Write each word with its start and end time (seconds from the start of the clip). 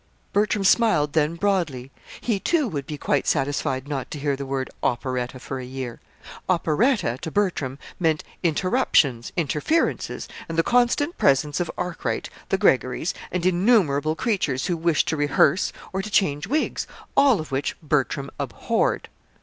Bertram 0.33 0.63
smiled, 0.63 1.13
then, 1.13 1.35
broadly. 1.35 1.91
He, 2.19 2.39
too, 2.39 2.67
would 2.67 2.87
be 2.87 2.97
quite 2.97 3.27
satisfied 3.27 3.87
not 3.87 4.09
to 4.09 4.17
hear 4.17 4.35
the 4.35 4.47
word 4.47 4.71
"operetta" 4.81 5.39
for 5.39 5.59
a 5.59 5.63
year. 5.63 5.99
Operetta, 6.49 7.19
to 7.21 7.29
Bertram, 7.29 7.77
meant 7.99 8.23
interruptions, 8.41 9.31
interferences, 9.37 10.27
and 10.49 10.57
the 10.57 10.63
constant 10.63 11.19
presence 11.19 11.59
of 11.59 11.69
Arkwright, 11.77 12.31
the 12.49 12.57
Greggorys, 12.57 13.13
and 13.31 13.45
innumerable 13.45 14.15
creatures 14.15 14.65
who 14.65 14.75
wished 14.75 15.07
to 15.09 15.15
rehearse 15.15 15.71
or 15.93 16.01
to 16.01 16.09
change 16.09 16.47
wigs 16.47 16.87
all 17.15 17.39
of 17.39 17.51
which 17.51 17.79
Bertram 17.83 18.31
abhorred. 18.39 19.07